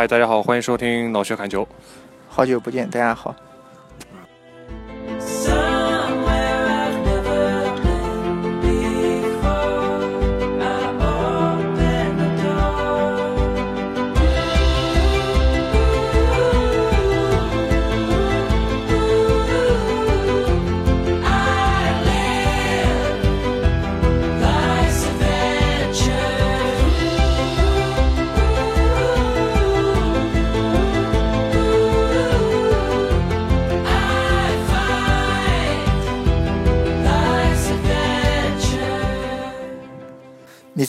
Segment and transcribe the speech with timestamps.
[0.00, 1.68] 嗨，大家好，欢迎收听老薛侃球。
[2.26, 3.36] 好久不见，大家好。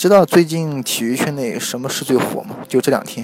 [0.02, 2.58] 知道最近体育圈内什么事最火吗？
[2.68, 3.24] 就这两天，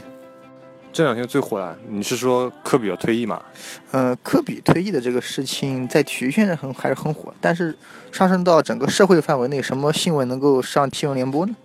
[0.93, 3.41] 这两天最火的，你是说科比要退役吗？
[3.89, 7.75] 呃，科比退役的这个事情在体育圈内很还是很火，但是
[8.11, 11.55] 上升到整个社会范围内，什么新闻能够上新闻联播呢？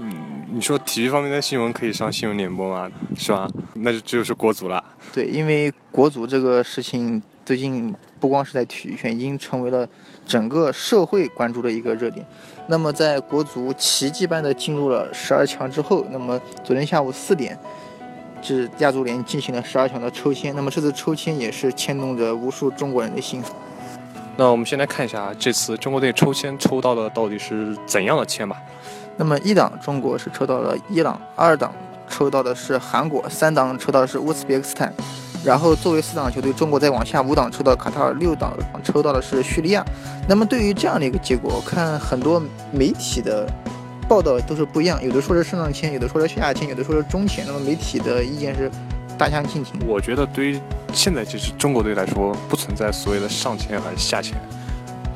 [0.00, 0.12] 嗯
[0.50, 2.90] 你说体育方面的新闻可以上新闻联播吗？
[3.16, 3.48] 是吧？
[3.74, 4.82] 那就就是国足了。
[5.12, 9.88] 对，因为国足这个事情最近不光是在体育圈，已经成为了
[10.28, 12.24] 整个社会关注的一个热点。
[12.66, 17.58] 那么在国足奇迹般的进入了十二强之后，那么昨天下午四点，
[18.42, 20.54] 是亚足联进行了十二强的抽签。
[20.54, 23.42] 那么这次抽签也是牵动着无数中国人的心。
[24.36, 28.56] 那我们先来看一下这次中国队抽签抽到的到底是怎样的签吧。
[29.16, 31.72] 那么一档中国是抽到了伊朗，二档
[32.08, 34.92] 抽到的是韩国，三档抽到的是乌兹别克斯坦，
[35.48, 38.54] 然后作为四档球队，中国再往下五档抽到卡塔尔，六档
[38.84, 39.82] 抽到的是叙利亚。
[40.28, 43.50] 那么对于这样的一个结果，看很多媒体的
[44.06, 47.46] 报道都是不一样，有的说是上上签，有的说是下下签，有的说是中签。
[47.46, 48.70] 那么媒体的意见是
[49.16, 49.80] 大相径庭。
[49.86, 50.60] 我觉得对于
[50.92, 54.34] 现在其实中国队来说，不存在所谓的上签还是下签。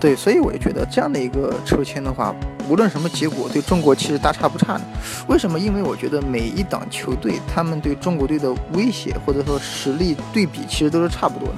[0.03, 2.35] 对，所以我也觉得这样的一个抽签的话，
[2.69, 4.81] 无论什么结果，对中国其实大差不差的。
[5.29, 5.57] 为什么？
[5.57, 11.55] 因为我觉得每一档球队他们对中国队的威胁或者说实力对比，其实都是差不多的。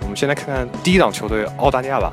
[0.00, 2.10] 我们先来看看第一档球队澳大利亚吧。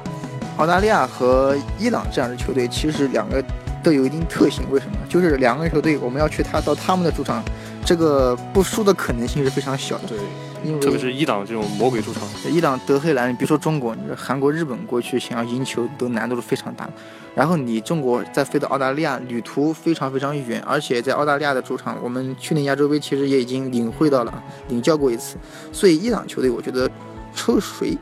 [0.58, 3.42] 澳大利亚和伊朗这样的球队，其实两个
[3.82, 4.62] 都有一定特性。
[4.70, 4.98] 为什么？
[5.08, 7.42] 就是两个球队我们要去他到他们的主场，
[7.86, 10.04] 这个不输的可能性是非常小的。
[10.10, 10.18] 对，
[10.66, 12.24] 因为特别是伊朗这种魔鬼主场。
[12.50, 16.94] 伊朗、德黑兰，你别说中国，你说韩国、日本过去想要赢球都难度是非常大的。
[17.36, 25.38] 然后你中国再飞到澳大利亚，旅途非常非常远，而且在澳大利亚的主场，我们去年亚洲杯其实也已经领会到了，领教过一次。
[25.72, 26.90] 所以伊朗球队，我觉得
[27.36, 27.98] 抽谁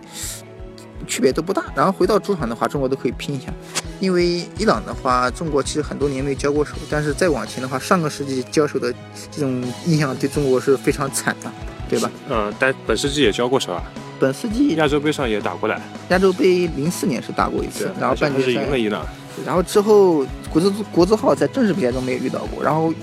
[1.07, 1.65] 区别都不大。
[1.75, 3.51] 然后回到主场的话，中国都可以拼一下。
[3.99, 8.93] 因为伊朗的话，中国其实很多年没交过手，但是再往前的话，上个世纪交手的
[9.31, 11.51] 这种印象对中国是非常惨的，
[11.93, 12.11] 对吧？
[12.29, 13.83] 嗯，但本世纪也交过手啊，
[14.19, 19.05] 本世纪亚洲杯上也打过来，亚洲杯零四年是打过一次，然后半决赛赢了伊朗。
[19.45, 22.93] 然后之后国字国字号在正式比赛中没有遇到过，然后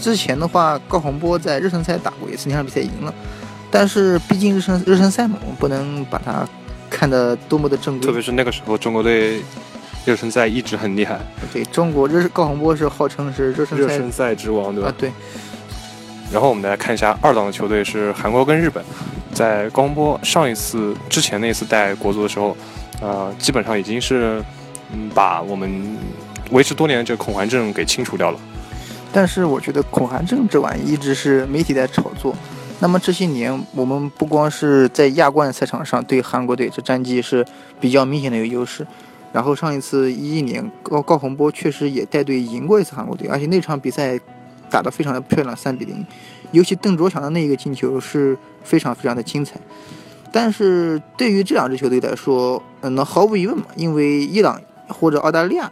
[0.00, 3.14] 之前的话高洪波在热身赛打过一次，那场比赛赢了，
[3.70, 6.46] 但是毕竟热身热身赛嘛，我们不能把它
[6.90, 8.20] 看得多么的正规特别。
[8.20, 9.40] 是那个时候，中国队
[10.04, 11.20] 热身赛一直很厉害，
[11.52, 14.94] 对中国热高洪波是号称是热身赛热身赛之王，对吧啊？
[14.98, 15.12] 对，
[16.32, 18.84] 然后我们来看一下二档的球队是韩国跟日本，
[19.32, 22.56] 在高洪波上一次之前那一次带国足的时候，
[23.00, 24.42] 呃，基本上已经是
[24.92, 25.96] 嗯把我们
[26.50, 28.38] 维持多年的这个恐韩症给清除掉了。
[29.10, 32.36] 但是我觉得恐韩症这玩意一直是媒体在炒作。
[32.78, 37.44] 那么这些年，我们不光是在亚冠赛场上对韩国队这战绩是
[37.80, 38.86] 比较明显的有优势，
[39.32, 44.20] 然后上一次一一年高高洪波确实也带队赢过一次韩国队，而且那场比赛
[44.70, 46.04] 打得非常的漂亮，三比零。
[46.52, 49.60] 尤其邓卓翔的那一个进球是非常非常的精彩。
[50.30, 55.70] 但是对于这两支球队来说，嗯，那毫无疑问嘛，因为伊朗或者澳大利亚，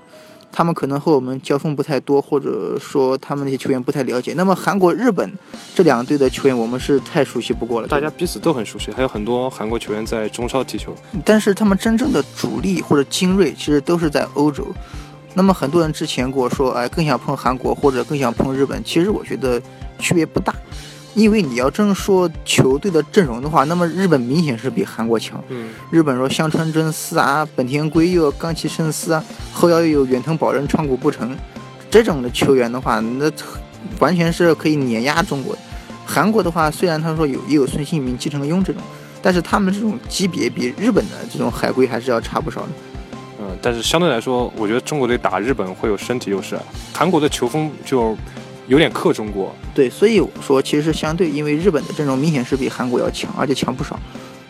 [0.51, 4.33] 他们可能和我们交锋不太多，或者说他们那些球员不太了解。
[4.35, 5.31] 那么韩国、日本
[5.75, 7.89] 这两队的球员，我们是太熟悉不过了。
[7.89, 10.95] 大家彼此都很熟悉，还有很多韩国球员在中超踢球。
[11.25, 14.67] 但是他们真正的主力或者精锐，其实都是在欧洲。
[15.37, 19.61] 那么很多人之前跟我说，哎，更想碰韩国或者更想碰日本，其实我觉得
[19.99, 20.55] 区别不大。
[21.15, 25.43] 因为你要真说球队的阵容的话，那么日本明显是比韩国强。
[25.49, 29.23] 嗯，日本说香川真司啊，本田圭佑、冈崎慎司啊，
[29.53, 31.37] 后腰又有远藤保人、川谷步成，
[31.91, 33.31] 这种的球员的话，那
[33.99, 35.61] 完全是可以碾压中国的。
[36.07, 38.83] 韩国的话，虽然他说有也有孙兴民、季承庸这种，
[39.21, 42.69] 但是他们这种级别比日本的这种海归还是要差不少的。
[43.49, 46.59] 嗯，但是相对来说，我觉得中国队打日本会有身体优势，
[46.93, 48.17] 韩国的球风就
[48.67, 49.55] 有点克中国。
[49.75, 53.99] 对，所以说其实相对，因为日本的阵容明显是比韩国要强，而且强不少。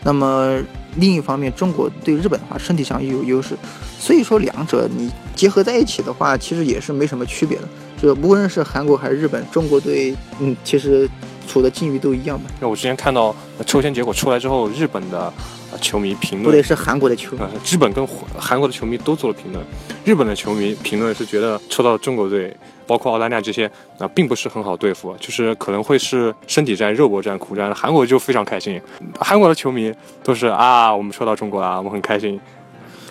[0.03, 0.57] 那么
[0.95, 3.57] 另一方面，中国对日本的话身体上又有优势，
[3.99, 7.63] 所以说两者你结合在一起的话，其实也是没什么区别的。
[8.01, 11.09] 这无论是韩国还是日本，中国队嗯，其实
[11.47, 12.49] 处的境遇都一样吧？
[12.61, 15.33] 那我之前看到呃抽签结果出来之后，日本的呃
[15.81, 17.35] 球迷评论不得是韩国的球。
[17.37, 18.05] 呃，日本跟
[18.37, 19.63] 韩国的球迷都做了评论。
[20.05, 22.55] 日本的球迷评论是觉得抽到中国队，
[22.85, 23.69] 包括澳大利亚这些
[23.99, 27.73] 啊、并不是很好对付，就是可能会是身体战、肉搏战、苦战。
[27.75, 28.81] 韩国就非常开心，
[29.19, 29.93] 韩国的球迷
[30.23, 32.39] 都是啊，我们抽到中国了，我们很开心。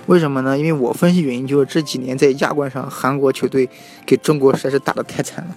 [0.06, 0.56] 为什么呢？
[0.56, 3.68] 因为我分析原因就是这几年在亚冠上，韩国球队
[4.06, 5.54] 给中国实在是打得太惨了。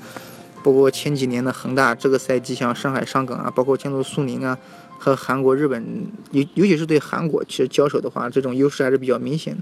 [0.61, 4.57] 包括前几年的恒大，这个赛季像上海上港啊，包括江苏苏宁啊，
[4.99, 5.83] 和韩国、日本，
[6.31, 9.61] 尤尤其是对韩国，其实交手的话，这种优势还是比较明显的。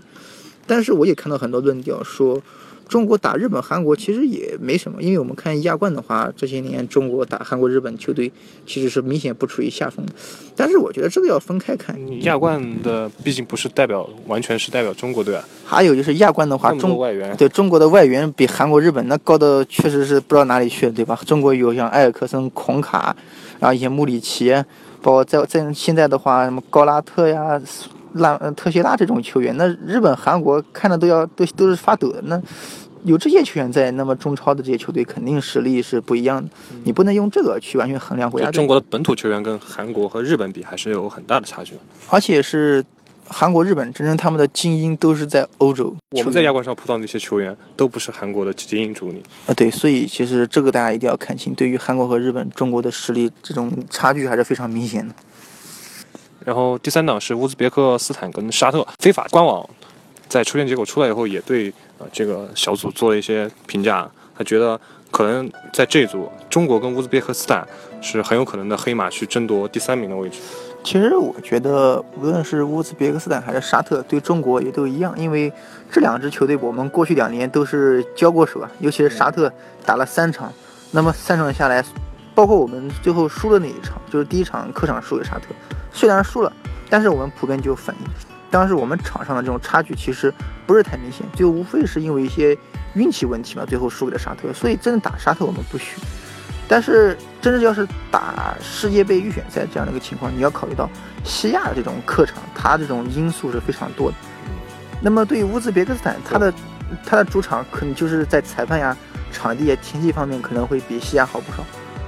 [0.65, 2.41] 但是我也看到很多论调说，
[2.89, 8.31] 中国打日本、韩国其实也没什么，因为我们看亚冠的话，这些年中国打韩国、日本球队
[8.65, 10.05] 其实是明显不处于下风。
[10.55, 11.95] 但是我觉得这个要分开看。
[12.23, 21.17] 亚冠的毕竟不是代表完全是代表中国队啊，还有就是亚冠的话，中外援，对中国的外援比韩国、日本那高的确实是不知道哪里去了，对吧？
[21.25, 23.15] 中国有像埃尔克森、孔卡，
[23.59, 24.53] 然后一些穆里奇，
[25.01, 27.61] 包括在在现在的话，什么高拉特呀、
[28.13, 32.21] 拉呃特谢拉这种球员，那日本、韩国看着都要都都是发抖的。
[32.23, 32.41] 那
[33.03, 36.49] 有这些球员在，那么中超的这些球队肯定实力是不一样的，
[36.83, 38.51] 你不能用这个去完全衡量国家队。
[38.51, 41.73] 中国的本土球员跟韩国和日本比还是有很大的差距。
[42.09, 42.83] 而且是
[43.29, 45.95] 韩国、日本，真正他们的精英都是在欧洲。
[46.11, 49.21] 我们在亚冠上碰到那些球员都不是韩国的精英主力。
[49.45, 51.53] 啊，对，所以其实这个大家一定要看清。
[51.53, 55.13] 对于韩国和日本，中国的实力这种差距还是非常明显的。
[56.45, 58.85] 然后第三档是乌兹别克斯坦跟沙特。
[58.99, 59.69] 非法官网
[60.29, 64.09] 在抽签结果出来以后，也对呃这个小组做了一些评价。
[64.37, 64.79] 他觉得
[65.11, 67.67] 可能在这一组，中国跟乌兹别克斯坦
[68.01, 70.39] 是很有可能的黑马去争夺第三名的位置。
[70.89, 75.51] 其实我觉得，无论是乌兹别克斯坦还是沙特，对中国也都一样，因为
[75.91, 79.51] 这两支球队我们过去两年都是交过手啊，尤其是沙特
[79.85, 80.49] 打了三场，
[80.91, 81.83] 那么三场下来，
[82.33, 85.47] 包括我们最后输的那一场，就是第一场客场输给沙特，
[85.91, 86.53] 虽然输了，
[86.89, 88.07] 但是我们普遍就反应，
[88.49, 90.33] 当时我们场上的这种差距其实
[90.65, 92.57] 不是太明显，就无非是因为一些
[92.93, 95.97] 运气问题嘛，最后输给了沙特，所以真的打沙特我们不虚。
[96.67, 100.89] 但是真正要是打世界杯预选赛这样的一个情况，你要考虑到
[101.23, 104.17] 西亚的这种客场，它这种因素是非常多的。
[105.01, 106.53] 那么对于乌兹别克斯坦，它的
[107.05, 108.97] 它的主场可能就是在裁判呀、
[109.31, 111.63] 场地呀、天气方面可能会比西亚好不少。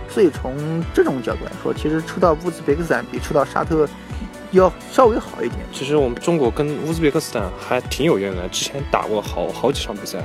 [0.10, 3.88] 所以从这种角度来说，其实抽到乌兹别克斯坦比抽到沙特
[4.52, 5.62] 要稍微好一点。
[5.72, 10.18] 其实我们中国跟乌兹别克斯坦还挺有渊源的，之前打过好好几场比赛。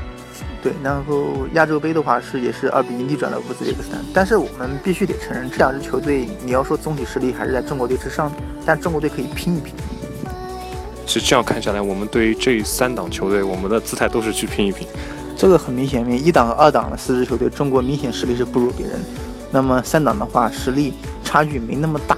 [0.65, 8.33] 对，然后亚洲杯的话是也是二比一逆转了乌兹别克斯坦，但是我们必须得承认，这两支球队你要说总体实力还是在中国队之上，
[8.65, 9.75] 但中国队可以拼一拼。
[11.05, 14.89] 其实这样看下来，我们对于这三档球队，我们的姿态都是去拼一拼。
[15.37, 18.99] 这个很明显，因为一档和二档的四支球队，中国明显实力是不如别人。
[19.51, 22.17] 那么三档的话，实力差距没那么大，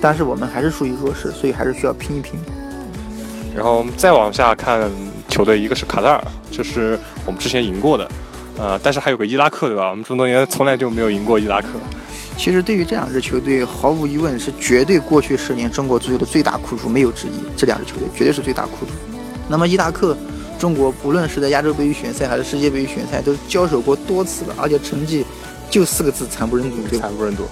[0.00, 2.36] 但是我们还是属于弱势，所以还是需要拼一拼。
[3.54, 4.90] 然后我们再往下看
[5.28, 8.08] 球队，一个是卡塔尔，就是我们之前赢过的，
[8.56, 9.90] 呃，但是还有个伊拉克，对吧？
[9.90, 11.68] 我们这么多年从来就没有赢过伊拉克。
[12.38, 17.32] 其实对于这两支球队，毫无疑问是绝对过去十年中国足球的最大苦主，没有之一。
[17.56, 18.92] 这两支球队绝对是最大苦主。
[19.48, 20.16] 那么伊拉克，
[20.58, 25.24] 中国不论是在亚洲杯预选赛还是世界杯预选赛，都交手过多次了，而且成绩
[25.68, 27.08] 就四个字：惨不忍睹，对吧？
[27.08, 27.44] 惨不忍睹。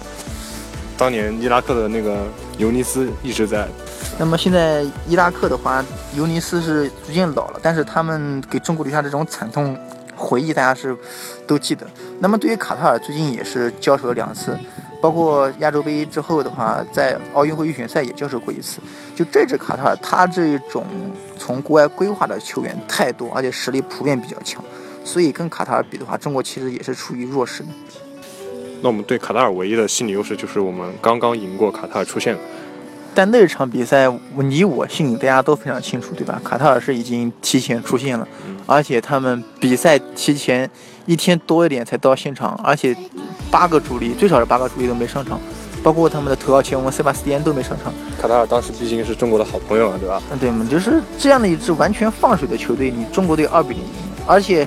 [0.97, 2.27] 当年伊拉克的那个
[2.59, 3.67] 尤尼斯一直在，
[4.19, 5.85] 那么现在伊拉克的话，
[6.15, 9.77] 尤尼斯是逐渐老了，但是他们给中国留下这种惨痛
[10.15, 10.97] 回忆，大家是
[11.47, 11.85] 都记得。
[12.21, 14.57] 那么对于卡塔尔，最近也是交手了两次，
[15.03, 18.81] 包括亚洲杯之后的话，在奥运会预选赛也交手过一次。
[19.17, 20.87] 就这支卡塔尔，他这种
[21.37, 24.63] 从国外规划的球员太多，而且实力普遍比较强，
[25.05, 27.69] 所以跟卡塔尔比的话，中国其实也是处于弱势的。
[28.81, 32.39] 那我们对卡塔尔唯一的心理优势就是我们刚刚赢过卡塔尔出线。
[33.15, 36.41] 但那场比赛，你我心里大家都非常清楚，对吧？
[36.43, 38.27] 卡塔尔是已经提前出现了，
[38.67, 40.69] 而且他们比赛提前
[41.07, 42.97] 一天多一点才到现场，而且
[43.51, 45.41] 八个主力最少是八个主力都没上场，
[45.83, 47.93] 包括他们的头号前锋塞巴斯蒂安都没上场。
[48.21, 50.21] 卡塔尔当时毕竟是中国的好朋友啊，对吧？
[50.33, 53.89] 嗯，对嘛，就是这样的一支完全放水的球队，你中国队二比零赢，
[54.27, 54.67] 而且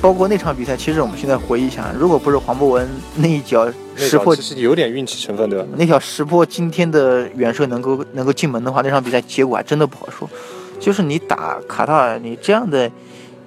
[0.00, 5.66] 包括那场比赛，其实我们现在回忆一下，如果不是黄博文那一脚识破其实有点运气成分，对吧？
[5.76, 10.28] 那脚石破今天的远射能够能够进门的话，那场比赛结果还真的不好说。
[10.78, 12.88] 就是你打卡塔尔，你这样的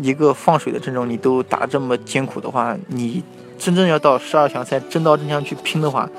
[0.01, 3.23] 一个放水的阵容，你都打这么艰苦的话，你
[3.57, 6.09] 真正要到十二强赛真刀真枪去拼的话，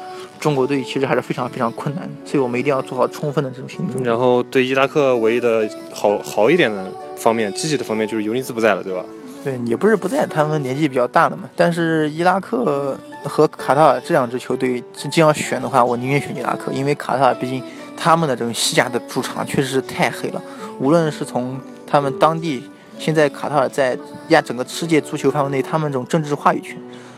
[0.40, 2.08] 中国队其实还是非常非常困难。
[2.24, 4.02] 所以我们一定要做好充分的这种心理。
[4.02, 9.04] 然后对伊拉克唯一的好好一点的方面，积极的方面就是尤尼斯不在了，对吧？
[9.44, 11.50] 对，也不是不在，他们年纪比较大了嘛。
[11.56, 17.62] 但是伊拉克和卡塔尔这两支球队真正要选的话，我宁愿选伊拉克，因为卡塔尔毕竟
[17.96, 20.40] 他们的这种西甲的主场确实是太黑了。
[20.78, 26.76] 无论是从他们当地，现在卡塔尔在亚整个世界足球范围内，他们这种政治话语权，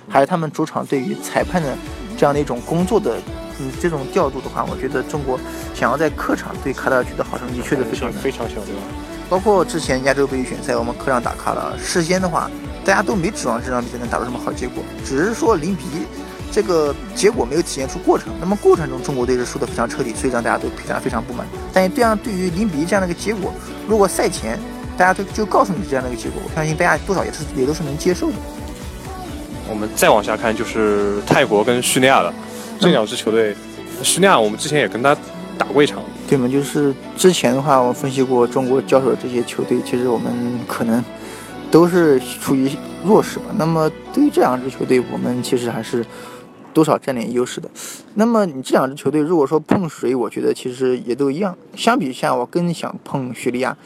[0.08, 1.76] 还是他们主场对于裁判的
[2.16, 3.16] 这样的一种工作的
[3.60, 5.38] 嗯这种调度的话，我觉得中国
[5.74, 8.10] 想要在客场对卡塔尔取得好成绩，确实非常。
[8.10, 8.80] 非常小，对吧？
[9.34, 12.48] 包括之前亚洲杯预选赛，我们客场打卡了，事先的话，
[12.84, 16.06] 大家都没指望这场比赛能打出什么好结果，只是说零比一，
[16.52, 18.32] 这个结果没有体现出过程。
[18.38, 21.44] 那么过程中，中国队是输得非常彻底，所以让大家都非常非常不满。
[21.72, 23.52] 但这样对于零比一这样的一个结果，
[23.88, 24.56] 如果赛前
[24.96, 28.34] 大家都就告诉你这样的一个结果，我相信大家多少也是也都是能接受的。
[29.68, 32.32] 我们再往下看就是泰国跟叙利亚了，
[32.78, 33.56] 这两支球队，
[34.00, 35.16] 叙利亚我们之前也跟他
[35.58, 36.48] 打过一场，对吗？
[36.48, 40.32] 就是之前的话，我分析过中国交手这些球队，其实我们
[40.66, 41.04] 可能
[41.70, 42.70] 都是处于
[43.04, 43.44] 弱势吧。
[43.56, 46.04] 那么对于这两支球队，我们其实还是
[46.72, 47.68] 多少占点优势的。
[48.14, 51.56] 那么你这两支球队如果说碰谁，我觉得其实也都一样。
[51.76, 53.76] 相比下，我更想碰叙利亚，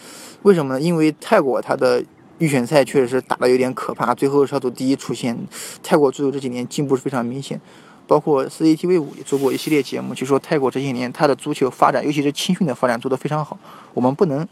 [0.42, 0.80] 为什么呢？
[0.80, 2.02] 因为泰国它的
[2.38, 5.36] 预选赛确实是打得有点可怕，最后小组第一出现，
[5.82, 7.60] 泰国足球这几年进步是非常明显。
[8.08, 13.56] 包括 CCTV 五也做过一系列节目，就说泰国这些年它的足球发展，尤其是青训的发展做得非常好。
[13.92, 14.46] 我们不能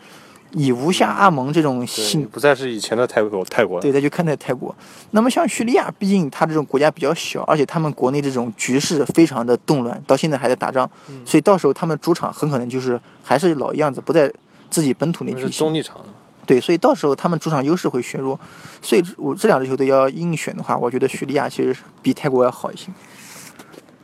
[0.53, 3.83] 以无下阿蒙这种对性不再是以前的泰国泰国了。
[3.83, 4.75] 对再去看待泰国。
[5.11, 10.89] 那么像叙利亚，毕竟它这种国家比较小，而且他们国内这种局势非常的动乱，到现在还在打仗，
[11.25, 14.33] 所以到时候他们主场很可能就是还是老样子，不在
[14.71, 15.59] 自己本土那是举行。
[15.59, 16.01] 中立场，
[16.47, 18.39] 对，所以到时候他们主场优势会削弱。
[18.81, 22.89] 所以我这两支球队要硬选的话，我觉得叙利亚其实比泰国要好一些。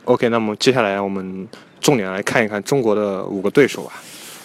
[0.05, 1.47] OK，那么接下来我们
[1.79, 3.93] 重点来看一看中国的五个对手吧。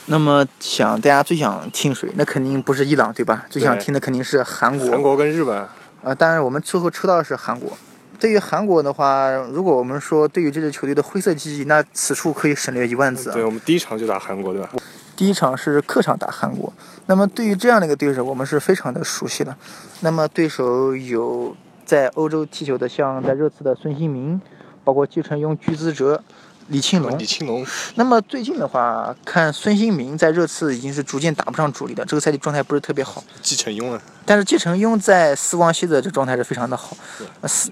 [0.07, 2.09] 那么想大家最想听谁？
[2.15, 3.45] 那肯定不是伊朗，对吧？
[3.51, 4.91] 最想听的肯定是韩国。
[4.91, 5.59] 韩国跟日本，
[6.03, 7.77] 啊，当然我们最后抽到的是韩国。
[8.21, 13.33] 对于韩国的话，如果我们说对于这支球队的灰色记忆，那此处可以省略一万字啊。
[13.35, 14.71] 对我们第一场就打韩国，对吧？
[15.15, 16.73] 第一场是客场打韩国，
[17.07, 19.55] 那么对于这样的一个对手，我们是非常的熟悉的。
[20.01, 24.41] 那么对手有在欧洲踢球的，像在热刺的孙兴民，
[24.89, 26.19] 包括季承庸、鞠资哲、
[26.69, 27.27] 李庆龙李。
[27.27, 27.63] 庆龙，
[27.97, 33.23] 那么最近的话，看孙兴民在热刺已经是逐渐打不上主力了，这个赛季状态不是特别好。
[33.43, 36.97] 季承庸啊，但是季承庸在斯旺西的这状态是非常的好，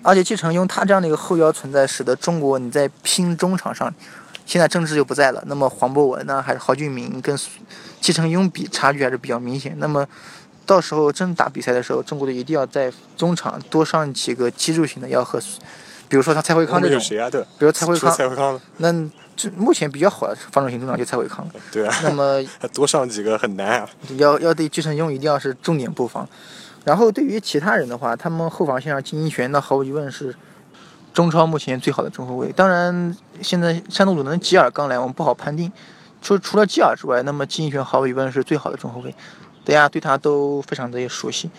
[0.02, 3.90] 而且季承庸他这样的一个后腰存在，使得中国你在拼中场上，
[4.44, 7.34] 现在郑智就不在了，那么黄博文呢，还是郝俊明跟
[7.98, 9.74] 季承庸比差距还是比较明显。
[9.78, 10.06] 那么
[10.66, 15.40] 到时候真打比赛的时候，中国队一定要在中场多上几个基柱型的，要和，
[16.08, 17.28] 比如说像蔡慧康这种，谁啊？
[17.28, 18.92] 对，比如蔡慧康，蔡慧康，那
[19.36, 21.46] 这目前比较好的防守型中场就蔡慧康。
[21.72, 23.88] 对啊，那么 多上几个很难啊。
[24.16, 26.28] 要要对季承庸一定要是重点布防。
[26.84, 30.34] 然后对于其他人的话，他们后防线上金一璇那毫无疑问是
[31.12, 32.52] 中超目前最好的中后卫。
[32.52, 35.72] 当然，现在山东鲁能吉尔刚来，我们不好判定。
[36.22, 39.14] 除除了吉尔之外，那么金一璇毫无疑问是最好的中后卫，
[39.64, 41.50] 大家对他都非常的熟悉。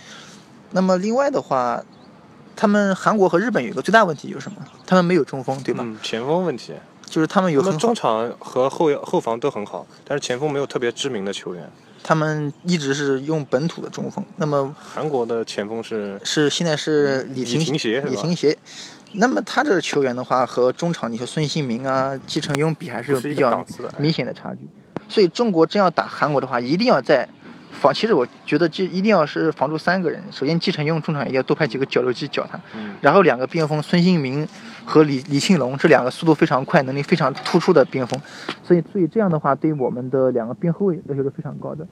[0.72, 1.84] 那么另外的话，
[2.58, 4.58] 他们韩国和日本有一个最大问题就是什么？
[4.86, 5.84] 他们没有中锋，对吧？
[5.86, 6.74] 嗯，前锋问题，
[7.06, 11.70] 就是他们有他们中，场和后后防都很好，但是前锋没有特别知名的球员。
[12.04, 14.24] 他们一直是用本土的中锋。
[14.38, 18.58] 那么韩国的前锋是是现在是李李廷廷协李廷协。
[19.14, 23.66] 那么他这个球员的话，和中场你和孙兴民啊、季承庸比，还是有比较。
[23.98, 24.60] 明显的差距。
[25.10, 27.28] 所以中国真要打韩国的话，一定要在
[27.72, 27.94] 防。
[27.94, 30.22] 其实我觉得这一定要是防住三个人。
[30.32, 34.48] 首先，季承用中场一定要多派几个绞肉机绞他，嗯然后两个边锋孙兴民
[34.86, 38.20] 和李李庆龙这两个速度非常快、能力非常突出的边锋。
[38.64, 41.88] 所以，所以这样的话，对于我们的两个边后卫要求是非常高的。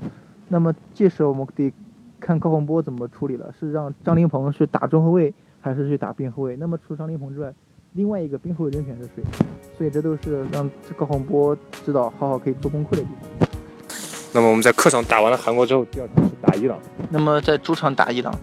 [0.48, 1.74] 那么届时我们得
[2.20, 6.56] 看高洪波怎么处理了，是让张琳芃去打中后卫，还是去打边后卫？
[6.58, 7.54] 那么除了张琳芃之外，
[7.94, 9.24] 另外一个边后卫人选是谁？
[9.78, 13.50] 所以这都是让高洪波知道好好可以做功课的地方。
[14.36, 16.78] 那么我们在客场打完了韩国之后，第二场是打伊朗。
[17.10, 18.38] 那么在主场打伊朗，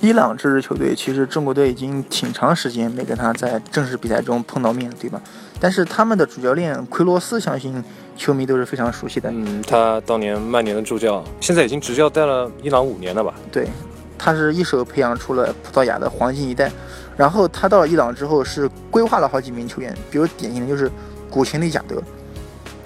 [0.00, 5.20] 伊朗这支球队其实中国队已经挺长时间没跟他在正式比赛中碰到面了，对吧？
[5.60, 7.84] 但是他们的主教练奎罗斯，相信
[8.16, 9.30] 球迷都是非常熟悉的。
[9.30, 13.34] 嗯，他当年曼联的助教，现在已经执教带了伊朗五年了吧？
[13.52, 13.68] 对，
[14.16, 16.72] 他是一手培养出了葡萄牙的黄金一代。
[17.18, 20.90] 然后他到了伊朗之后，是规划了好几名球员，比如典型的就是
[21.28, 22.02] 古琴内贾德，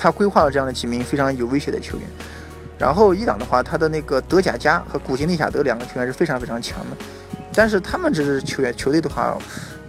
[0.02, 2.06] 他规划了这样的几名非常有威胁的球员。
[2.76, 6.96] 然后伊朗的话，他的那个德甲加和古琴内贾德两个球员是非常非常强的，
[7.54, 9.38] 但是他们这支球员球队的话，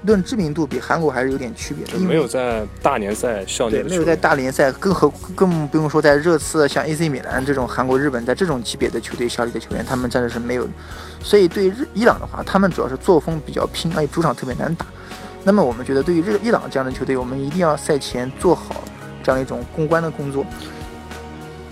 [0.04, 10.68] 论知名度比韩国还是有点区别的，因为没有在大联赛效力对，没有在大联赛，更何更不用说在热刺像 AC 米兰这种韩国、日本在这种级别的球队效力的球员，他们暂时是没有。
[11.24, 14.86] 所以对于日伊朗的话，他们主要是作风比较拼，而且主场特别难打。
[15.44, 18.84] 那么我们觉得，对于日伊朗这样的球队，我们一定要赛前做好
[19.24, 20.46] 这样一种公关的工作，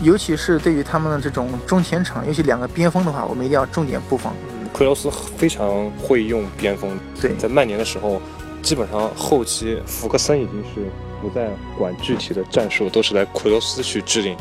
[0.02, 4.34] 尤其是对于他们的这种中前场，尤其两个边锋的话，我们一定要重点布防。
[4.54, 8.22] 嗯克罗斯非常会用边锋，对，在曼联的时候，
[8.62, 10.90] 基本上后期福克森已经是
[11.22, 14.38] 不再管具体的战术，都是来奎罗斯去制定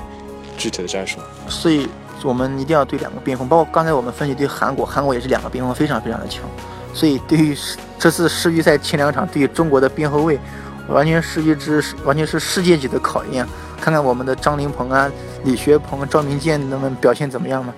[0.56, 1.18] 具体的战术。
[1.48, 1.88] 所以
[2.22, 6.44] 我们一定要对两个边锋，包括刚才我们分析对韩国，韩国也是两个边锋非常非常的强。
[6.94, 7.56] 所以对于
[7.98, 10.38] 这次世预赛前两场，对于中国的边后卫，
[10.90, 13.46] 完全是一支完全是世界级的考验。
[13.80, 15.10] 看看我们的张琳芃啊、
[15.44, 17.72] 李学鹏、赵明剑他们表现怎么样嘛？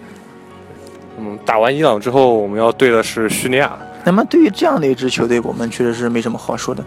[1.19, 3.79] 嗯，打完伊朗之后，我们要对的是叙利亚。
[4.05, 6.83] 那么对于这样的一支球队，我们确实是没什么好说的，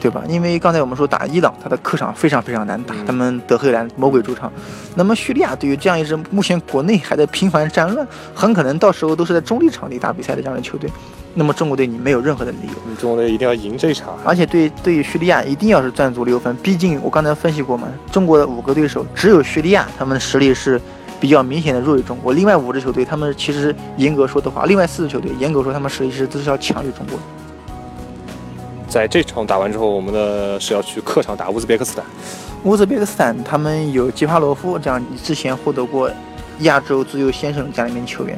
[0.00, 0.22] 对吧？
[0.28, 4.52] 因为刚才我们说打伊朗，他的客场非常非常难打，嗯他们德黑兰魔鬼主场。
[4.94, 10.88] 那么叙利亚对于这样一支目前国内还在频繁战乱，很可能到时候都是在中立场地打比赛的这样的球队，
[11.34, 12.74] 那么中国队你没有任何的理由。
[12.88, 14.18] 你中国队一定要赢这一场。
[14.24, 20.80] 而且对对于叙利亚一定要是赚足六分，毕竟我刚才分析过嘛，中国的五个对手只有叙利亚他们的实力是
[21.20, 27.22] 比较明显的弱于中国，另外五支球队他们其实严格说的话，另外四支球队严格说他们实力是都是要强于中国的。
[28.88, 32.04] 在这场打完之后，我们的是要去客场打乌兹别克斯坦。
[32.64, 36.10] 乌兹别克斯坦他们有吉帕罗夫这样之前获得过
[36.60, 38.36] 亚洲足球先生这样一名球员，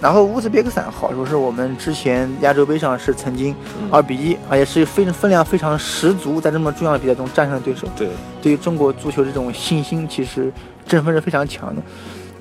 [0.00, 7.88] 然后乌兹别克斯坦好处是我们之前亚洲杯上是曾经嗯二比一，而且是非常分量非常十足，在这么重要的比赛中战胜了对手。
[7.96, 8.08] 对，
[8.40, 10.52] 对于中国足球这种信心，其实
[10.86, 11.82] 振奋是非常强的。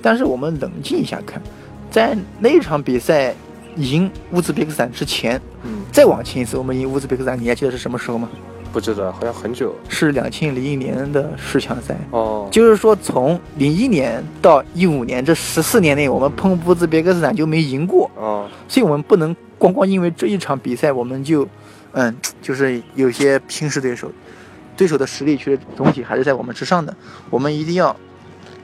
[0.02, 1.42] 但是我们冷静一下看，
[1.90, 3.34] 在那一场比赛
[3.76, 8.30] 赢乌兹别克斯坦之前，嗯，再往前一次我们赢乌兹别克斯坦，你还记得是什么时候吗？
[8.72, 11.96] 不知道，好像很久是两千零一年的十强赛。
[12.12, 12.48] 哦。
[12.52, 21.48] 就是说，从零一年到一五年这十四年内，我们碰乌兹别克斯坦就没赢过，哦，所以我们不能光光因为这一场比赛，我们就，
[21.94, 24.12] 嗯，就是有些轻视对手，
[24.76, 26.96] 对手的实力其实总体还是在我们之上的，
[27.30, 27.96] 我们一定要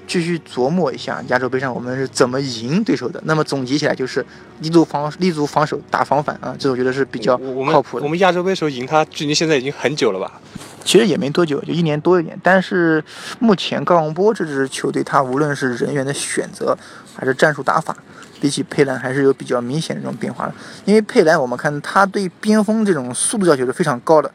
[0.08, 3.22] 继续琢磨一下亚洲杯上我们是怎么赢对手的。
[3.26, 4.26] 那么总结起来就是
[4.60, 7.38] 立足防立足防守打防反啊，这我觉得是比较
[7.72, 8.06] 靠谱的。
[8.06, 8.10] 我。
[8.10, 10.40] 们亚洲杯时候赢他，距离现在已经很久了吧？
[10.86, 12.38] 其实也没多久，就一年多一点。
[12.44, 13.04] 但是
[13.40, 16.78] 目前高洪波这支球队，他无论是人员的选择
[17.16, 17.96] 还是战术打法，
[18.42, 20.54] 比起佩兰还是有比较明显的这种变化的。
[20.84, 24.30] 因为佩兰，我们看他对边锋这种速度要求是非常高的。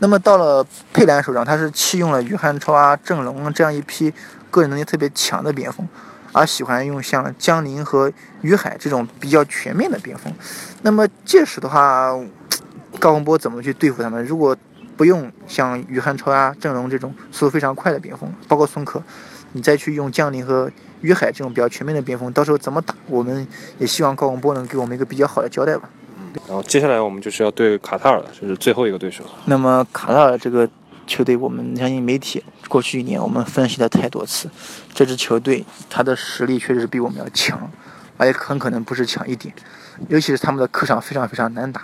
[0.00, 4.12] 那么到了佩兰手上，他是弃用了于汉超啊、郑龙啊这样一批
[4.52, 5.88] 个人能力特别强的边锋，
[6.30, 8.12] 而喜欢用像江宁和
[8.42, 10.32] 于海这种比较全面的边锋。
[10.82, 12.12] 那么届时的话，
[13.00, 14.22] 高洪波怎么去对付他们？
[14.24, 14.54] 如果
[14.94, 19.02] 不用像于汉超啊、郑龙这种速度非常快的边锋，包括孙可，
[19.52, 22.94] 你再去用江宁和于海这种比较全面的边锋，到时候怎么打？
[23.06, 23.46] 我们
[23.78, 25.88] 也希望高洪波能给我们一个比较好的交代吧。
[26.46, 29.24] 然后接下来我们就是要对卡塔尔了，这是最后一个对手。
[29.46, 30.68] 那么卡塔尔这个
[31.06, 34.48] 球队，我们相信媒体过去一年我们分析了太多次，
[34.94, 37.70] 这支球队他的实力确实是比我们要强，
[38.16, 39.54] 而且很可能不是强一点，
[40.08, 41.82] 尤其是他们的客场非常非常难打。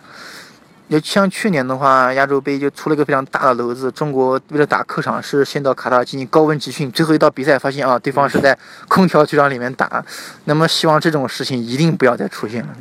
[0.88, 3.92] 就像去年的话，亚洲杯就出了一个非常大的篓子。
[3.92, 10.02] 中国为了打客场，是先到卡塔尔进行高温集训，最后一到比赛发现啊，对方是在空调球场里面打。
[10.46, 12.74] 那么希望这种事情一定不要再出现了。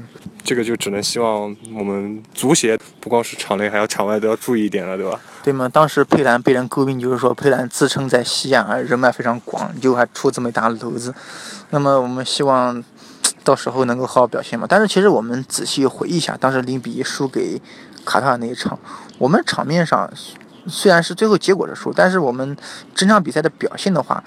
[0.48, 5.20] 这个就只能希望我们足协不光是场内，还有场外都要注意一点了，对吧？
[5.44, 5.68] 对吗？
[5.68, 11.14] 当时佩兰被人诟病，就是说佩兰自称在西亚人脉非常广，就还出这么一大篓子。
[11.72, 12.82] 那么我们希望
[13.44, 14.66] 到时候能够好好表现嘛。
[14.70, 17.62] 但是其实我们仔细回忆一下，当时零比一输给
[18.06, 18.80] 卡塔尔那一场，
[19.18, 20.10] 我们场面上
[20.66, 22.56] 虽然是最后结果是输，但是我们
[22.96, 24.24] 整场比赛的表现的话，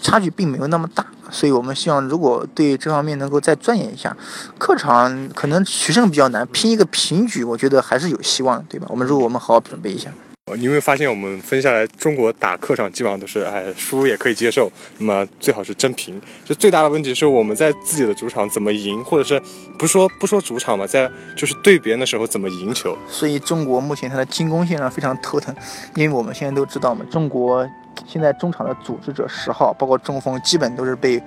[0.00, 1.06] 差距并没有那么大。
[1.30, 4.16] 所以我们希望，如果对这方面能够再钻研一下，
[4.58, 8.86] 客场可能取胜比较难，拼一个平局，我觉得还是有希望的，对吧？
[8.90, 10.10] 我们如果我们好好准备一下。
[10.46, 16.20] 呃你有没有发现我们分下来，中国打客场基本上都是，哎，输也可以接受，那么最好是真平。
[16.44, 19.40] 就最大的问题是我们在自己的主场怎么赢，或者是
[19.78, 22.98] 不说不说主场嘛，在就是对别人的时候怎么赢球。
[23.08, 25.54] 所以中国目前它的进攻线上非常头疼，
[25.94, 27.64] 因为我们现在都知道嘛，中国
[28.06, 31.22] 现在中场的组织者十号，包括中锋，基本都是被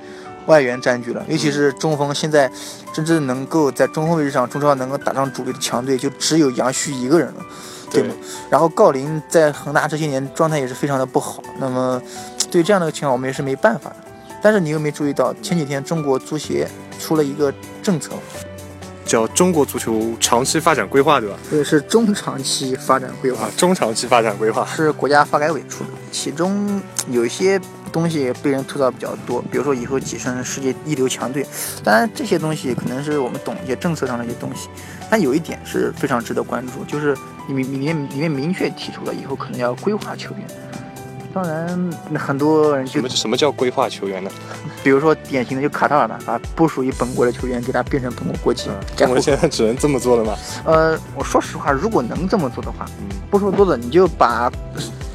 [0.46, 1.24] 外援占据了。
[1.28, 2.52] 尤其是中锋，现在
[2.94, 7.46] 真正能够在中锋位置上，中超能够打上主力的强队，就只有杨旭一个人了，
[7.90, 8.14] 对吗？
[8.50, 12.02] 然后郜林在恒大这些年状态也是非常的不好，那么
[12.52, 13.96] 对这样的情况，我们也是没办法的。
[14.42, 16.68] 但是你有没有注意到前几天中国足协
[17.00, 18.12] 出了一个政策？
[19.06, 21.36] 叫中国足球长期发展规划，对吧？
[21.50, 24.66] 这个是中长期发展规划啊，，中长期发展规划。
[24.66, 27.60] 是国家发改委出的，其中有一些
[27.92, 31.46] 东西被人吐槽比较多，比如说以后跻身世界一流强队。
[31.84, 34.70] 当然，这些东西可能是我们懂一些政策上的一些东西，
[35.10, 37.14] 但有一点是非常值得关注，就是
[37.48, 40.48] 里面里面里面明确提出了以后可能要规划球员。
[41.34, 44.30] 当然，很多人就什么什么叫规划球员呢？
[44.84, 50.36] 比如说典型的就卡塔尔吧，把不属于本国的球员给他变成本国国籍，然后中国现在只能这么做了吗？
[50.64, 54.52] 呃，我说实话，如果能这么做的话，嗯，不说多的，你就把，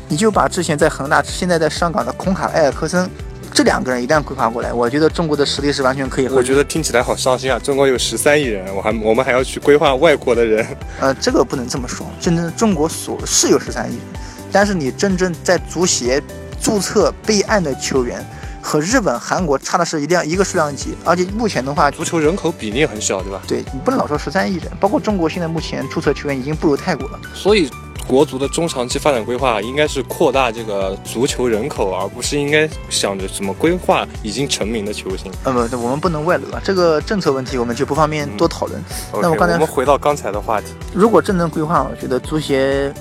[0.09, 3.09] 你就把之前在恒大、现在在上港的孔卡、埃尔克森
[3.55, 7.59] 这两个人一旦规划过来，我觉得中国的实力是完全可以和我觉得听起来好伤心啊！
[7.61, 10.67] 中国有十三亿人，我还我们还要去规划外国的人。
[11.01, 14.05] 呃，这个不能这么说，真正中国所是有十三亿人，
[14.53, 16.23] 但是你真正在足协
[16.61, 18.25] 注册备案的球员
[18.61, 23.41] 和日本、韩国差的是一量一个数量级，而且目前的话，足球人口比例很小，对吧？
[23.47, 27.19] 对你不能老说十三亿人，包括中国现在目前注册球员已经不如泰国了。
[27.33, 27.71] 所以
[28.07, 35.31] 国足的中长期发展规划应该是扩大这个足球人口，而不是应该想着怎么规划已经成名的球星。
[35.45, 38.83] 呃，不，我们不能外流啊，这个政策问题我们就不方便多讨论。
[39.13, 42.93] 那我刚才我们回到刚才的话题，如果真正规划，我觉得足协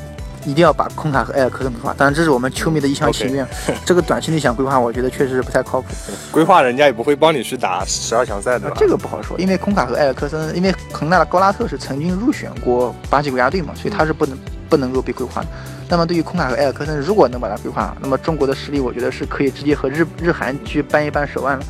[0.47, 1.93] 一定要把空卡和埃尔克森规划。
[1.97, 3.45] 当然，这是我们球迷的一厢情愿。
[3.85, 5.89] 这个短期内想规划，我觉得确实是不太靠谱。
[6.31, 8.75] 规划人家也不会帮你去打十二强赛，的吧？
[8.79, 14.37] 这个不好说，因为空卡和埃尔克森，因为恒大的高拉特是曾经入选过巴西国家队嘛，所以他是不能
[14.69, 15.47] 不能够被规划的。
[15.89, 21.65] 那么对于空卡和埃尔克森，如果能把它规划，那么中国的实力，我觉得是可以直接和日日韩去扳一扳手腕了。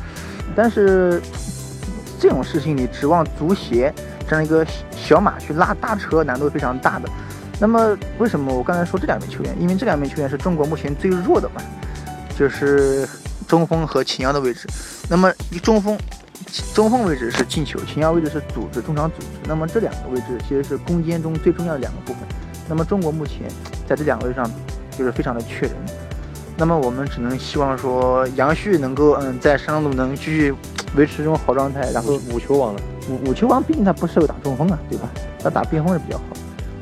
[0.54, 1.20] 但是
[2.20, 3.92] 这种事情，你指望足协
[4.28, 4.64] 这样一个
[4.96, 7.08] 小马去拉大车，难度非常大的。
[7.60, 9.54] 那么为什么我刚才说这两名球员？
[9.60, 11.60] 因为这两名球员是中国目前最弱的嘛，
[12.38, 13.08] 就是
[13.48, 14.68] 中锋和前腰的位置。
[15.10, 15.98] 那么一中锋，
[16.72, 19.26] 中锋位置是进球，前腰位置是组织中场组织。
[19.44, 22.22] 那么这两个位置其实是攻坚中最重要的两个部分。
[22.68, 23.48] 那么中国目前
[23.88, 24.48] 在这两个位置上
[24.96, 25.74] 就是非常的缺人。
[26.56, 30.54] 那么我们只能希望说杨旭能够嗯在山东鲁能继续
[30.94, 35.08] 维持这种好状态，然后五球王了，五五球王毕竟他不适合打中锋啊，对吧？
[35.42, 36.24] 他打边锋是比较好。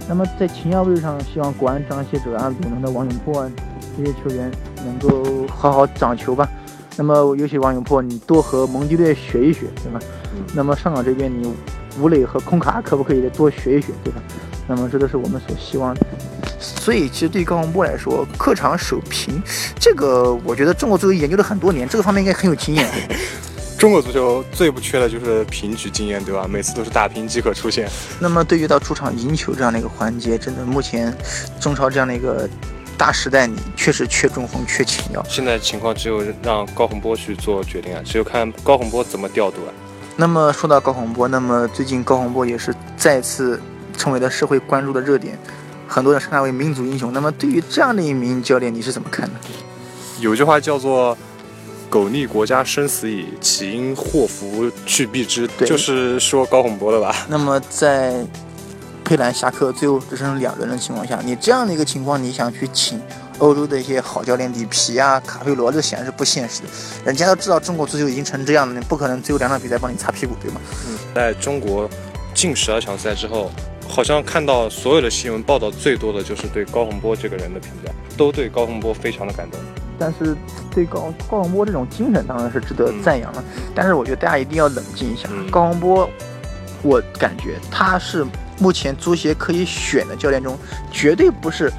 [0.08, 3.50] 那么在前腰位置上，希望国安张稀哲啊、鲁能的王永珀啊
[3.96, 4.50] 这些球员
[4.84, 6.48] 能够好好掌球吧。
[6.96, 10.00] 那么尤其王永珀，你多和蒙迪队学一学，对吧？
[10.54, 11.52] 那么上港这边，你
[12.00, 14.22] 吴磊和空卡可不可以再多学一学，对吧？
[14.66, 16.00] 那么这都是我们所希望的。
[16.58, 19.42] 所以，其实对于高洪波来说，客场守平，
[19.78, 22.88] 这个我觉得中国足球研究了很多年，这个方面应该很有经验。
[23.78, 26.46] 中国足球最不缺的就是平局经验，对吧？
[26.48, 27.88] 每次都是打平即可出线。
[28.18, 31.14] 那么对于到主场赢球这样的一个环节，真的目前
[31.60, 32.48] 中超这样的一个
[32.96, 35.22] 大时代，你确实缺中锋、缺前腰。
[35.28, 39.72] 现在情况只有让高洪波去做决定啊，只有看高洪波怎么调度啊。
[40.16, 43.60] 那么说到高洪波，那么最近高洪波也是再次
[43.94, 45.38] 成为了社会关注的热点，
[45.86, 47.12] 很多人称他为民族英雄。
[47.12, 49.34] 那么对于这样的一名教练，你是怎么看的？
[50.18, 51.16] 有句话叫做
[51.96, 57.16] “苟逆国家生死以，岂因祸福去避之”，对就是说高洪波的吧？
[57.26, 58.22] 那么在
[59.02, 63.00] 佩兰下课最后只剩两人的情况下，你这样的一个情况，你想去请
[63.38, 66.68] 欧洲的一些好教练里皮啊、卡佩罗，这显然是不现实的。
[67.06, 70.60] 人家都知道中国足球已经成这样了，你不可能最后两场比赛帮你擦屁股，对吗？
[70.86, 71.88] 嗯在中国
[72.34, 73.50] 进十二强赛之后，
[73.88, 79.58] 好像看到所有的新闻报道最多的就是对高洪波这个人的评价，都对高洪波非常的感动。
[79.98, 80.36] 但是
[80.70, 85.28] 对高高洪波这种精神当然是值得赞扬了，但是我觉得大家一定要冷静一下。
[85.30, 86.10] 嗯高洪波，
[86.82, 88.26] 我感觉他是
[88.58, 90.56] 目前足协可以选的教练中，
[90.90, 91.72] 绝对不是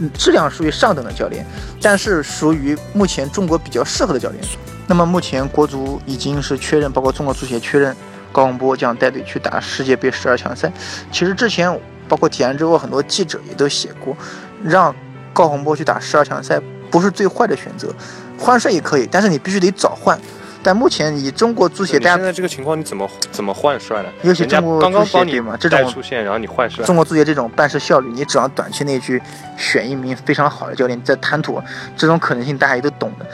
[0.00, 1.44] 嗯质量属于上等的教练，
[1.80, 4.42] 但是属于目前中国比较适合的教练。
[4.86, 7.94] 那么目前国足已经是确认，包括中国足协确认
[8.32, 10.72] 高洪波将带队去打世界杯十二强赛。
[11.12, 14.16] 其实之前包括体安之后，很多记者也都写过，
[14.64, 14.94] 让
[15.34, 16.58] 高洪波去打十二强赛
[16.90, 17.94] 不是最坏的选择，
[18.38, 20.18] 换帅也可以，但是你必须得早换。
[20.60, 24.08] 但目前以中国足协，大家现在这个情况，你怎么怎么换帅呢？
[24.22, 29.22] 尤其中国足协对吗这种出现，然后你换帅，中国足协这种办事效率，你只要短期内去
[29.56, 31.62] 选一名非常好的教练，再谈妥，
[31.96, 33.26] 这种可能性大家也都懂的。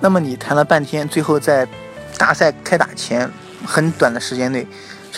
[0.00, 1.66] 那么你谈了半天，最后在
[2.18, 3.28] 大赛开打前
[3.64, 4.64] 很短的时间内，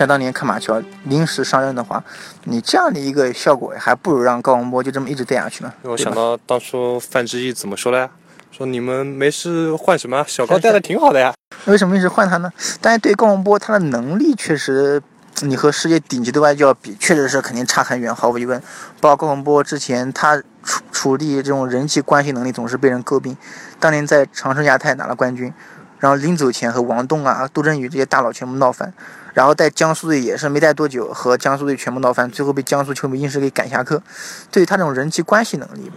[0.00, 2.02] 像当年看马乔临时上任的话，
[2.44, 5.70] 你这样的一个效果，还不如让高洪波就这么一直带下去呢。
[5.82, 8.08] 我想到当初范志毅怎么说的呀？
[8.50, 10.24] 说你们没事换什么？
[10.26, 11.34] 小高带的挺好的呀。
[11.66, 12.50] 为什么一直换他呢？
[12.80, 15.02] 但是对高洪波他的能力确实，
[15.42, 18.58] 你和世界顶级的外教比，确实是肯定差很远，毫无疑问。
[19.02, 23.36] 包括高洪波之前他处处理这种人际关系能力总是被人诟病，
[23.78, 25.52] 当年在长春亚泰拿了冠军，
[26.00, 28.92] 然后临走前和王栋啊、杜振宇这些大佬全部闹翻，
[29.34, 34.02] 然后带江苏队也是没带多久和江苏队全部闹翻，最后被江苏球迷硬是给赶下课。
[34.50, 35.92] 对于他这种人际关系能力，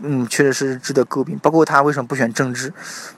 [0.00, 1.38] 嗯，确实是值得诟病。
[1.42, 2.72] 包括他为什么不选郑智，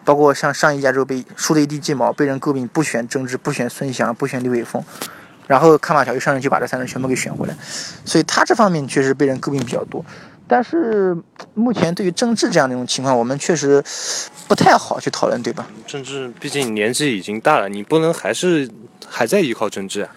[0.04, 4.82] 包括像上一亚洲杯输的一地鸡毛，被人诟病不选郑智、不选孙祥、不选刘伟峰，
[5.46, 7.56] 然后卡马乔一上任就把这三人全部给选回来，
[8.04, 10.04] 所以他这方面确实被人诟病比较多。
[10.54, 11.16] 但是
[11.54, 13.82] 目前对于政治这样的一种情况，我们确实
[14.46, 15.66] 不太好去讨论，对吧？
[15.84, 18.70] 政治毕竟年纪已经大了，你不能还是
[19.04, 20.14] 还在依靠政治啊。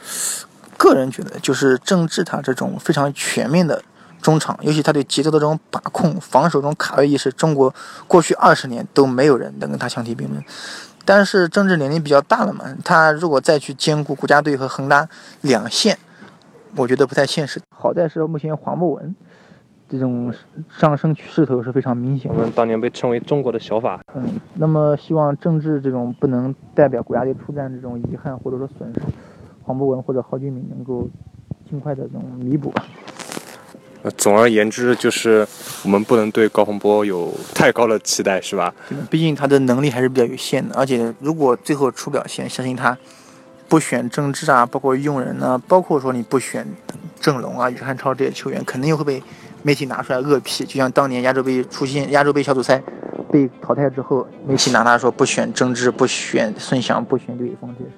[0.78, 3.82] 个人觉得，就是政治他这种非常全面的
[4.21, 7.73] 中场，尤其他对节奏的这种把控、防守这种卡位意识，中国
[8.08, 10.43] 过去二十年都没有人能跟他相提并论。
[11.04, 15.10] 但是政治年龄比较大了嘛，他如果再去兼顾国家队和恒大
[15.41, 15.97] 两线，
[16.76, 17.60] 我觉得不太现实。
[17.76, 19.15] 好在是目前黄博文
[19.89, 20.34] 这种
[20.69, 22.38] 上升势头是非常明显的。
[22.38, 24.23] 我们当年被称为中国的小法，嗯，
[24.56, 29.02] 那么希望郑智这种不能代表国家队出战这种遗憾或者说损失，
[29.63, 31.08] 黄博文或者郝俊敏能够
[31.69, 32.73] 尽快的这种弥补
[34.15, 35.45] 总而言之，就是
[35.84, 38.73] 我们不能对高洪波有太高的期待，是吧？
[39.10, 42.97] 毕竟他的能力还是比较有限的，而且如果最后出表现，相信他
[43.67, 46.65] 不选郑智啊，包括用人呢、包括说你不选
[47.19, 49.21] 郑龙啊、于汉超这些球员，肯定又会被
[49.63, 50.65] 媒体拿出来恶批。
[50.65, 52.82] 就像当年亚洲杯出现亚洲杯小组赛
[53.32, 57.91] 被淘汰之后，媒体拿他说不选郑智、不选孙祥、不选刘伟峰这些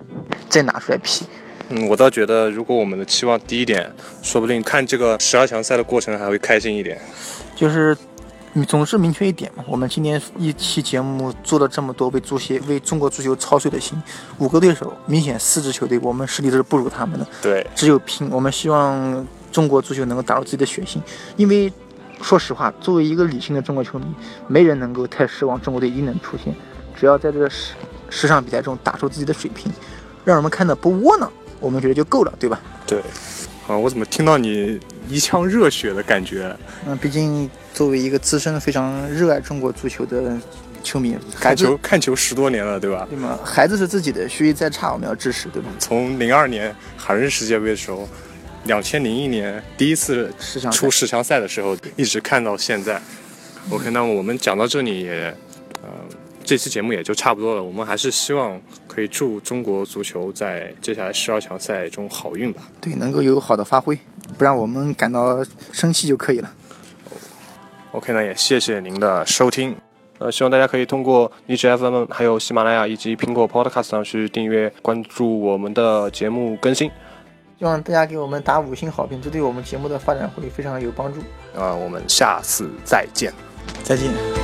[0.49, 1.25] 再拿出来批。
[1.69, 3.87] 嗯，我倒觉得，如果我们的期望低一点，
[4.23, 6.99] 说不定看这个十二强赛的过程还会开心一点。
[7.55, 7.95] 就是
[8.53, 9.63] 你总是明确一点嘛。
[9.67, 14.01] 我们今天一期节目做了这么多为足协为中国足球操碎的心，
[14.39, 18.27] 五个对手，明显四支球队我们实力都是不如他们的，对，只有拼。
[18.31, 21.01] 我们希望中国足球能够打入自己的血性，
[21.37, 21.71] 因为
[22.21, 24.05] 说实话，作为一个理性的中国球迷，
[24.47, 26.53] 没人能够太失望中国队一定能出现，
[26.95, 27.73] 只要在这个十
[28.09, 29.71] 十场比赛中打出自己的水平，
[30.25, 32.59] 让人们看到不窝囊，我们觉得就够了，对吧？
[32.85, 32.99] 对，
[33.67, 36.55] 啊，我怎么听到你一腔热血的感觉？
[36.85, 40.37] 嗯，毕竟作为一个资深非常热爱中国足球的
[40.83, 43.07] 球迷，看球看球十多年了，对吧？
[43.09, 43.39] 对吗？
[43.45, 45.69] 孩子是自己的，学习再差我们要支持，对吧？
[45.79, 48.07] 从零二年韩日世界杯的时候，
[48.65, 50.31] 两千零一年第一次
[50.71, 53.01] 出十强赛的时候，一直看到现在。
[53.71, 55.33] OK，那么我们讲到这里也，
[55.81, 55.89] 呃，
[56.43, 57.63] 这期节目也就差不多了。
[57.63, 62.63] 我们还是希望可以祝中国足球在接下来十二强赛中好运吧。
[62.81, 63.97] 对，能够有好的发挥，
[64.37, 66.53] 不让我们感到生气就可以了。
[67.91, 69.75] OK，那也谢谢您的收听。
[70.19, 76.91] 呃，希望大家可以通过荔枝 FM、还有喜马拉雅以及苹果 Podcast 上去订阅、关注我们的节目更新。
[77.59, 81.19] 希望大家给我们打五星好评，这对我们节目的发展会非常有帮助。
[81.59, 83.33] 啊、我们下次再见。
[83.83, 84.38] 再见。